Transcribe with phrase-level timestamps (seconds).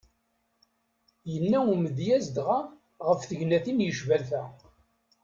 [1.31, 2.59] Yenna umedyaz dɣa
[3.07, 4.43] ɣef tegnatin yecban ta.